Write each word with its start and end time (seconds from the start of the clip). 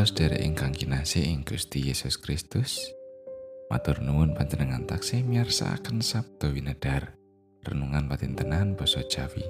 Para 0.00 0.08
sedherek 0.08 0.40
ingkang 0.40 0.72
kinasih 0.72 1.28
ing 1.28 1.44
Gusti 1.44 1.84
Yesus 1.84 2.16
Kristus, 2.16 2.88
matur 3.68 4.00
nuwun 4.00 4.32
panjenengan 4.32 4.88
taksih 4.88 5.20
miyarsakaken 5.20 6.00
Sabda 6.00 6.48
Winedhar, 6.56 7.20
renungan 7.68 8.08
patintenan 8.08 8.80
basa 8.80 9.04
Jawi. 9.04 9.44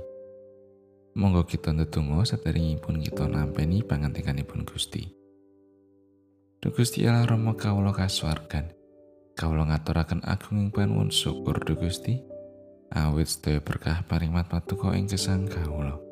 Monggo 1.15 1.47
kita 1.47 1.71
ndedonga 1.71 2.27
saderengipun 2.27 2.99
kita 2.99 3.31
nampi 3.31 3.79
pangantikanipun 3.87 4.67
Gusti. 4.67 5.07
Duh 6.59 6.75
Gusti 6.75 7.07
Allah 7.07 7.31
Rama 7.31 7.55
kawula 7.55 7.95
kasuwargan. 7.95 8.75
Kawula 9.39 9.71
ngaturaken 9.71 10.27
agunging 10.27 10.75
panuwun 10.75 11.15
syukur 11.15 11.63
Duh 11.63 11.79
Gusti. 11.79 12.19
Awit 12.91 13.31
sedaya 13.31 13.63
berkah 13.63 14.03
paring 14.03 14.35
mat 14.35 14.51
ing 14.99 15.07
gesang 15.07 15.47
kawula. 15.47 16.10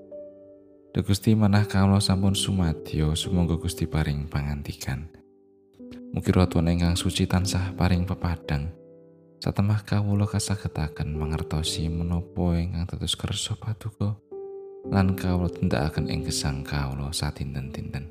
Gusti 1.06 1.30
manah 1.38 1.62
kawula 1.62 2.02
sampun 2.02 2.34
sumadyo 2.34 3.14
sumangga 3.14 3.54
Gusti 3.54 3.86
paring 3.86 4.26
pangantikan. 4.26 5.06
Mugi 6.10 6.34
ratuan 6.34 6.66
ingkang 6.66 6.98
suci 6.98 7.22
tansah 7.22 7.70
paring 7.78 8.02
pepadang. 8.02 8.66
Satemah 9.38 9.86
kawula 9.86 10.26
kasagetaken 10.26 11.14
mangertosi 11.14 11.86
menapa 11.86 12.58
ingkang 12.58 12.90
dados 12.90 13.14
kersa 13.14 13.54
paduka 13.54 14.18
lan 14.90 15.14
kawula 15.14 15.46
tindakaken 15.46 16.10
ing 16.10 16.26
gesang 16.26 16.66
kawula 16.66 17.14
satinten-tinten. 17.14 18.10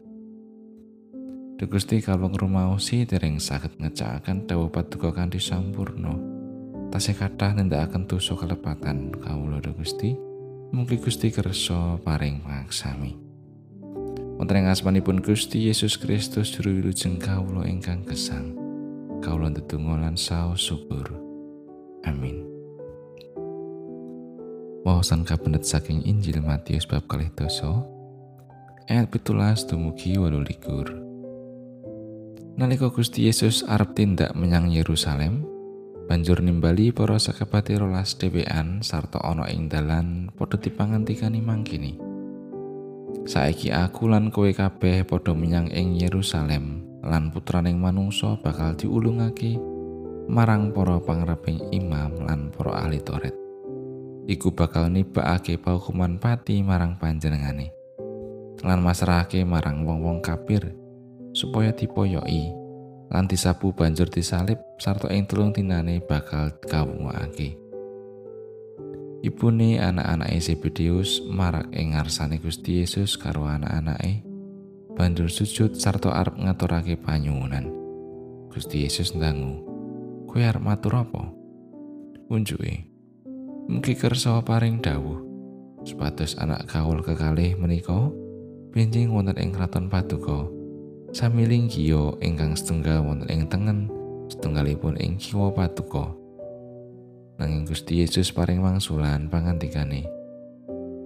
Duh 1.60 1.68
Gusti 1.68 2.00
kawula 2.00 2.32
ngrumaosi 2.32 3.04
dereng 3.04 3.44
saged 3.44 3.84
ngecakaken 3.84 4.48
dawuh 4.48 4.72
paduka 4.72 5.12
kanthi 5.12 5.44
sampurna. 5.44 6.16
Tasih 6.88 7.20
kathah 7.20 7.52
nindakaken 7.52 8.08
dosa 8.08 8.32
kelepatan 8.40 9.12
kawula 9.12 9.60
Duh 9.60 9.76
Gusti. 9.76 10.27
Mugi 10.68 11.00
Gusti 11.00 11.32
kersa 11.32 11.96
paring 12.04 12.44
pangsami. 12.44 13.16
Wonten 14.36 14.60
ing 14.60 14.68
asmanipun 14.68 15.24
Gusti 15.24 15.72
Yesus 15.72 15.96
Kristus 15.96 16.52
juru 16.52 16.84
wilujeng 16.84 17.16
kawula 17.16 17.64
ingkang 17.64 18.04
gesang. 18.04 18.52
Kawula 19.24 19.48
ndedonga 19.48 19.96
lan 19.96 20.20
saos 20.20 20.60
syukur. 20.60 21.08
Amin. 22.04 22.44
Wawasan 24.84 25.24
kabenet 25.24 25.64
saking 25.64 26.04
Injil 26.04 26.44
Matius 26.44 26.84
bab 26.84 27.08
kalih 27.08 27.32
doso 27.32 27.88
ayat 28.92 29.08
pitulas 29.08 29.64
dumugi 29.64 30.20
walu 30.20 30.44
likur. 30.44 30.92
Nalika 32.60 32.92
Gusti 32.92 33.24
Yesus 33.24 33.64
arep 33.64 33.96
tindak 33.96 34.36
menyang 34.36 34.68
Yerusalem, 34.68 35.48
banjur 36.08 36.40
nimbali 36.40 36.96
para 36.96 37.20
sakabate 37.20 37.76
rolas 37.76 38.16
dhewean 38.16 38.80
sarta 38.80 39.20
ana 39.20 39.46
ing 39.52 39.68
dalan 39.68 40.32
padha 40.32 40.56
dipangantikani 40.56 41.44
mangkini. 41.44 42.00
Saiki 43.28 43.76
aku 43.76 44.08
lan 44.08 44.32
kowe 44.32 44.48
kabeh 44.48 45.04
padha 45.04 45.36
menyang 45.36 45.68
ing 45.68 46.00
Yerusalem 46.00 46.88
lan 47.04 47.30
putraning 47.36 47.76
manungsa 47.76 48.40
bakal 48.40 48.72
diulungake 48.80 49.60
marang 50.32 50.72
para 50.72 50.96
pangreping 51.04 51.60
imam 51.76 52.24
lan 52.24 52.56
para 52.56 52.88
ahli 52.88 53.04
Taurat. 53.04 53.36
Iku 54.28 54.56
bakal 54.56 54.88
nibakake 54.92 55.60
paukuman 55.60 56.20
pati 56.20 56.64
marang 56.64 56.96
panjenengane 56.96 57.76
lan 58.64 58.82
masrahake 58.82 59.46
marang 59.46 59.86
wong-wong 59.86 60.24
kafir 60.24 60.74
supaya 61.36 61.70
dipoyoki 61.76 62.50
lan 63.08 63.26
disapu 63.28 63.72
banjur 63.72 64.12
disalib 64.12 64.60
sarta 64.80 65.08
ing 65.12 65.28
telung 65.28 65.56
dinane 65.56 66.04
bakal 66.04 66.52
kawungake. 66.68 67.56
Ibune 69.26 69.82
anak-anake 69.82 70.38
Zebedeus 70.40 71.26
marak 71.26 71.74
ing 71.74 71.98
ngarsane 71.98 72.38
Gusti 72.38 72.86
Yesus 72.86 73.18
karo 73.18 73.50
anak-anake 73.50 74.22
banjur 74.94 75.30
sujud 75.30 75.78
sarta 75.78 76.14
arep 76.14 76.38
ngaturake 76.38 76.98
panyuwunan. 76.98 77.70
Gusti 78.54 78.86
Yesus 78.86 79.14
ndangu, 79.14 79.62
"Kowe 80.26 80.42
arep 80.42 80.62
matur 80.62 81.02
apa?" 81.02 81.30
Unjuke, 82.28 82.90
"Mugi 83.70 83.94
kersa 83.94 84.42
paring 84.42 84.82
dawuh 84.82 85.22
supados 85.88 86.36
anak 86.36 86.68
kaul 86.68 87.00
kekalih 87.00 87.56
menika 87.56 88.12
benjing 88.76 89.14
wonten 89.14 89.38
ing 89.40 89.54
kraton 89.54 89.88
Paduka." 89.88 90.57
Samiling 91.16 91.72
kiyo 91.72 92.20
ingkang 92.20 92.58
setunggal 92.58 93.00
wonten 93.04 93.32
ing 93.32 93.48
tengen 93.48 93.88
setunggalipun 94.28 95.00
ing 95.00 95.16
kiwa 95.16 95.56
patuko. 95.56 96.16
Nanging 97.38 97.70
Gusti 97.70 98.02
Yesus 98.02 98.34
paring 98.34 98.66
wangsulan 98.66 99.30
pangantikane 99.30 100.10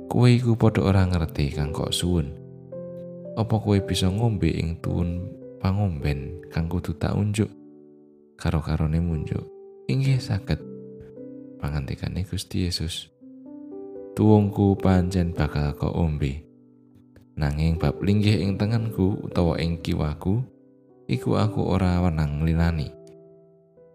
kowe 0.08 0.28
iku 0.28 0.60
padha 0.60 0.84
ora 0.84 1.04
ngerti 1.08 1.54
kang 1.54 1.72
kok 1.72 1.94
suwun? 1.94 2.34
Apa 3.40 3.56
kowe 3.60 3.78
bisa 3.84 4.12
ngombe 4.12 4.52
ing 4.52 4.80
tuwun 4.84 5.28
pangomben 5.60 6.44
kang 6.52 6.68
kudu 6.68 6.96
tak 6.98 7.16
unjuk? 7.16 7.48
Karo-karone 8.36 8.98
munjuk 9.00 9.46
inggih 9.86 10.18
saged 10.18 10.60
pangantikane 11.62 12.26
Gusti 12.26 12.66
Yesus. 12.66 13.12
Tuwungku 14.18 14.76
pancen 14.82 15.32
bakal 15.32 15.72
kok 15.78 15.96
ombe 15.96 16.51
nanging 17.40 17.80
bab 17.80 18.00
linggih 18.04 18.40
ing 18.40 18.60
tanganku 18.60 19.20
utawa 19.24 19.60
ing 19.62 19.80
kiwaku 19.80 20.44
iku 21.08 21.40
aku 21.40 21.64
ora 21.68 22.00
wenang 22.04 22.44
lilani 22.44 23.02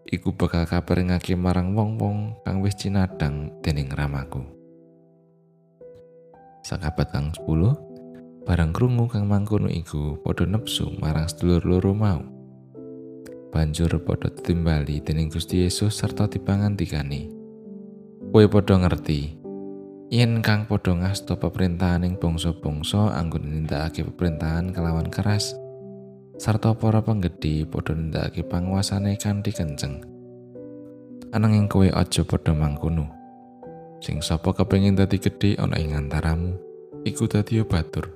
iku 0.07 0.31
bakal 0.31 0.63
kabaringake 0.63 1.35
marang 1.35 1.75
wong-wong 1.75 2.39
kang 2.47 2.63
wis 2.63 2.79
cinadang 2.79 3.51
dening 3.59 3.91
ramaku. 3.91 4.39
Sakabat 6.63 7.11
kang 7.11 7.31
10 7.35 8.47
barang 8.47 8.71
krungu 8.71 9.11
kang 9.11 9.27
mangkono 9.27 9.67
iku 9.67 10.19
padha 10.23 10.47
nepsu 10.47 10.95
marang 11.03 11.27
sedulur 11.27 11.63
loro 11.67 11.91
mau. 11.91 12.23
Banjur 13.51 13.99
padha 14.03 14.31
timbali 14.31 15.03
dening 15.03 15.27
Gusti 15.27 15.67
Yesus 15.67 15.99
serta 15.99 16.27
dipangantikani. 16.27 17.31
Kowe 18.31 18.45
padha 18.47 18.79
ngerti 18.79 19.35
yen 20.07 20.39
kang 20.43 20.67
padha 20.67 20.95
ngasta 20.95 21.35
pemerintahan 21.39 22.07
ing 22.07 22.15
bangsa-bangsa 22.19 23.15
anggon 23.15 23.43
nindakake 23.47 24.03
pemerintahan 24.07 24.71
kelawan 24.71 25.11
keras. 25.11 25.55
Sarta 26.37 26.75
para 26.77 27.01
penggede 27.01 27.65
padha 27.67 27.95
nindakake 27.95 28.45
panguasane 28.45 29.15
kanthi 29.19 29.51
kenceng. 29.51 30.03
Ananging 31.35 31.67
kowe 31.67 31.87
aja 31.87 32.21
padha 32.23 32.55
mangkono. 32.55 33.07
Sing 33.97 34.21
sapa 34.21 34.53
kepengin 34.53 34.93
dadi 34.93 35.17
gedhe 35.17 35.57
ana 35.57 35.75
ing 35.81 35.97
antaramu 35.97 36.53
iku 37.07 37.23
dadi 37.25 37.63
batur 37.63 38.13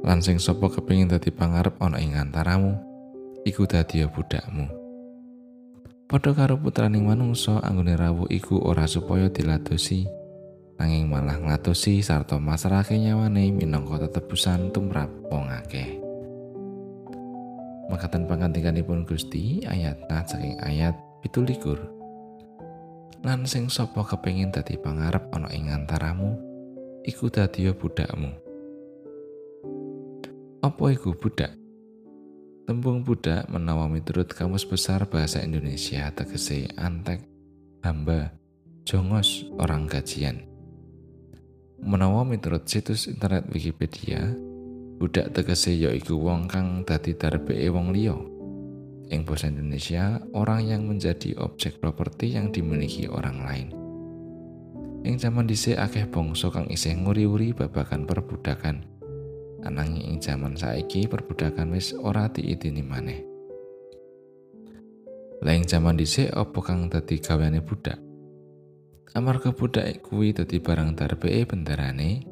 lan 0.00 0.24
sing 0.24 0.40
sapa 0.40 0.72
kepengin 0.72 1.12
dadi 1.12 1.28
pangarep 1.28 1.76
ana 1.76 2.00
ing 2.00 2.16
antaramu 2.16 2.80
iku 3.44 3.68
dadi 3.68 4.00
budakmu 4.08 4.79
Padha 6.10 6.34
karo 6.34 6.58
putraning 6.58 7.06
manungsa 7.06 7.62
anggone 7.62 7.94
rawuh 7.94 8.26
iku 8.34 8.58
ora 8.66 8.82
supaya 8.90 9.30
diladosi 9.30 10.10
nanging 10.74 11.06
malah 11.06 11.38
ngladosi 11.38 12.02
sarta 12.02 12.34
masrahke 12.34 12.98
nyawane 12.98 13.54
minangka 13.54 14.10
tetebusan 14.10 14.74
tumrap 14.74 15.06
wong 15.30 15.46
akeh. 15.46 16.02
Makaten 17.94 18.26
pangantikanipun 18.26 19.06
Gusti 19.06 19.62
ayat 19.70 20.02
saking 20.26 20.58
ayat 20.66 20.98
17. 21.22 21.78
Lan 23.22 23.46
sing 23.46 23.70
sapa 23.70 24.02
kepengin 24.02 24.50
dadi 24.50 24.82
pangarep 24.82 25.30
ana 25.30 25.46
ing 25.54 25.70
antaramu 25.70 26.34
iku 27.06 27.30
dadi 27.30 27.70
budakmu. 27.70 28.34
Apa 30.58 30.90
iku 30.90 31.14
budak? 31.14 31.54
Tembung 32.68 33.00
budak 33.00 33.48
menawa 33.48 33.88
miturut 33.88 34.28
Kamus 34.28 34.68
Besar 34.68 35.08
Bahasa 35.08 35.40
Indonesia 35.40 36.12
tegese 36.12 36.68
antek, 36.76 37.24
hamba, 37.80 38.36
jongos, 38.84 39.48
orang 39.56 39.88
gajian. 39.88 40.44
Menawa 41.80 42.28
miturut 42.28 42.68
situs 42.68 43.08
internet 43.08 43.48
Wikipedia, 43.48 44.36
budak 45.00 45.32
tegese 45.32 45.72
yaiku 45.72 46.20
wong 46.20 46.44
kang 46.44 46.84
dadi 46.84 47.16
darbeke 47.16 47.72
wong 47.72 47.96
liya. 47.96 48.16
Ing 49.08 49.24
basa 49.24 49.48
Indonesia, 49.48 50.20
orang 50.36 50.68
yang 50.68 50.84
menjadi 50.84 51.40
objek 51.40 51.80
properti 51.80 52.36
yang 52.36 52.52
dimiliki 52.52 53.08
orang 53.08 53.42
lain. 53.42 53.68
Ing 55.00 55.16
zaman 55.16 55.48
dhisik 55.48 55.80
akeh 55.80 56.04
bangsa 56.12 56.52
kang 56.52 56.68
isih 56.68 56.92
nguri-uri 56.92 57.56
babagan 57.56 58.04
perbudakan. 58.04 58.99
Ananging 59.64 60.04
ing 60.06 60.16
jaman 60.20 60.56
saiki 60.56 61.08
perbudakan 61.08 61.72
wis 61.76 61.92
ora 61.96 62.28
diidini 62.28 62.84
maneh. 62.84 63.20
Lain 65.40 65.64
jaman 65.64 65.96
dhisik 65.96 66.28
apa 66.36 66.60
kang 66.60 66.92
dadi 66.92 67.16
gaweane 67.16 67.64
budak? 67.64 67.96
Amarga 69.16 69.56
budak 69.56 70.04
kuwi 70.04 70.36
dadi 70.36 70.60
barang 70.60 70.94
darbeke 70.94 71.48
bendarane, 71.48 72.22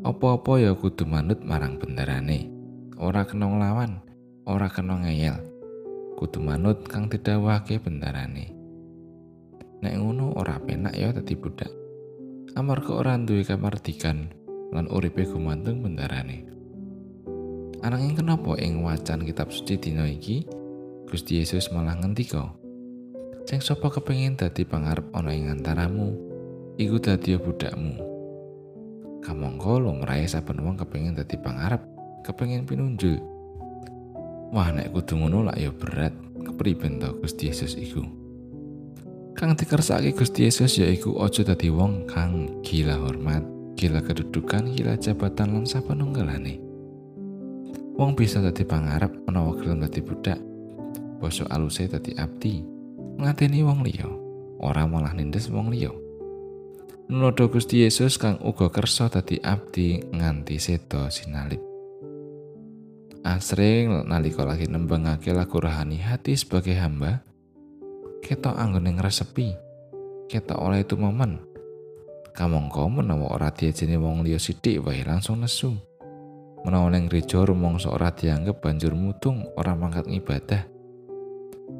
apa-apa 0.00 0.64
ya 0.64 0.72
kudu 0.72 1.04
manut 1.04 1.44
marang 1.44 1.76
bendarane. 1.76 2.48
Ora 2.96 3.28
kena 3.28 3.52
nglawan, 3.52 4.00
ora 4.48 4.72
kena 4.72 5.04
ngeyel. 5.04 5.36
Kudu 6.16 6.40
manut 6.40 6.88
kang 6.88 7.12
didhawuhake 7.12 7.76
bendarane. 7.76 8.56
Nek 9.84 9.94
ngono 10.00 10.32
ora 10.32 10.56
penak 10.56 10.96
ya 10.96 11.12
dadi 11.12 11.36
budak. 11.36 11.68
Amarga 12.56 12.96
ora 12.96 13.20
duwe 13.20 13.44
kamardikan 13.44 14.32
lan 14.72 14.88
uripe 14.88 15.28
gumantung 15.28 15.84
bendarane. 15.84 16.55
Ananging 17.84 18.16
kenapa 18.16 18.56
ing 18.56 18.80
wacan 18.80 19.26
kitab 19.26 19.52
suci 19.52 19.76
dina 19.76 20.08
iki 20.08 20.46
Gusti 21.06 21.42
Yesus 21.42 21.68
malah 21.70 21.96
ngendika 21.96 22.56
Sing 23.46 23.62
sapa 23.62 23.94
kepengin 23.94 24.34
dadi 24.34 24.66
pangarep 24.66 25.06
ana 25.14 25.30
ing 25.30 25.46
antaramu 25.46 26.18
iku 26.82 26.98
dadi 26.98 27.38
budakmu. 27.38 27.94
Kamangka 29.22 29.78
lumrahe 29.78 30.26
saben 30.26 30.66
wong 30.66 30.74
kepengin 30.74 31.14
dadi 31.14 31.38
pangarep 31.38 31.78
kepengin 32.26 32.66
pinunjul. 32.66 33.22
Wah 34.50 34.74
nek 34.74 34.90
kudu 34.90 35.22
ngono 35.22 35.46
lak 35.46 35.62
ya 35.62 35.70
berat 35.70 36.10
kepriben 36.42 36.98
to 36.98 37.14
Gusti 37.22 37.54
Yesus 37.54 37.78
iku. 37.78 38.02
Kang 39.38 39.54
dikersake 39.54 40.10
Gusti 40.10 40.50
Yesus 40.50 40.82
yaiku 40.82 41.14
aja 41.22 41.46
dadi 41.46 41.70
wong 41.70 42.10
kang 42.10 42.66
gila 42.66 42.98
hormat, 42.98 43.46
gila 43.78 44.02
kedudukan, 44.02 44.74
gila 44.74 44.98
jabatan 44.98 45.54
lan 45.54 45.64
sapanunggalane. 45.70 46.65
Wong 47.96 48.12
bisa 48.12 48.44
dadi 48.44 48.60
pangarep 48.60 49.08
menawa 49.24 49.56
gelem 49.56 49.80
dadi 49.80 50.04
budak. 50.04 50.36
Basa 51.16 51.48
aluse 51.48 51.88
dadi 51.88 52.12
abdi. 52.12 52.60
Ngateni 53.16 53.64
wong 53.64 53.80
liya, 53.88 54.04
ora 54.60 54.84
malah 54.84 55.16
nindes 55.16 55.48
wong 55.48 55.72
liya. 55.72 55.88
Nulodo 57.08 57.48
Gusti 57.48 57.88
Yesus 57.88 58.20
kang 58.20 58.36
uga 58.44 58.68
kersa 58.68 59.08
dadi 59.08 59.40
abdi 59.40 59.96
nganti 60.12 60.60
sedo 60.60 61.08
sinalip. 61.08 61.64
Asring 63.24 64.04
nalika 64.04 64.44
lagi 64.44 64.68
nembangake 64.68 65.32
lagu 65.32 65.56
rohani 65.56 65.96
hati 65.96 66.36
sebagai 66.36 66.76
hamba, 66.76 67.24
ketok 68.20 68.60
anggone 68.60 68.92
ngresepi, 68.92 69.56
ketok 70.28 70.60
oleh 70.60 70.84
itu 70.84 71.00
momen. 71.00 71.40
Kamangka 72.36 72.84
menawa 72.92 73.40
ora 73.40 73.48
diajeni 73.48 73.96
wong 73.96 74.20
liya 74.20 74.36
sithik 74.36 74.84
wae 74.84 75.00
langsung 75.00 75.40
nesu. 75.40 75.95
Menawa 76.66 76.90
ning 76.90 77.06
gereja 77.06 77.46
rumangsa 77.46 77.94
ora 77.94 78.10
dianggep 78.10 78.58
banjur 78.58 78.98
mutung 78.98 79.46
ora 79.54 79.78
mangkat 79.78 80.10
ngibadah. 80.10 80.66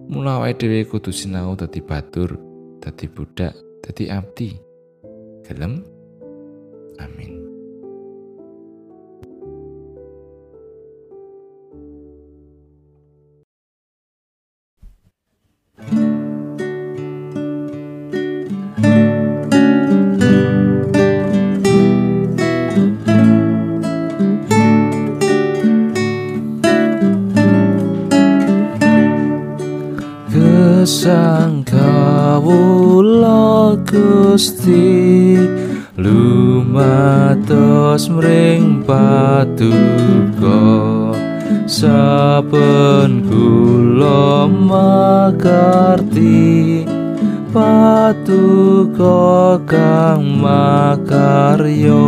Mula 0.07 0.39
awake 0.39 0.63
dhewe 0.63 0.87
kudu 0.87 1.11
sinau 1.11 1.59
dadi 1.59 1.83
batur 1.83 2.39
dadi 2.79 3.11
budak 3.11 3.59
dadi 3.83 4.07
abdi. 4.07 4.55
Gelem? 5.43 5.83
Amin 7.03 7.46
kawula 32.47 33.75
Gusti 33.83 35.35
lumatos 35.99 36.87
mring 38.07 38.87
patuko. 38.87 40.63
Saben 41.67 43.27
kula 43.27 44.47
makarti 44.47 45.67
patuko 47.51 49.19
kang 49.67 50.39
makaryo 50.39 52.07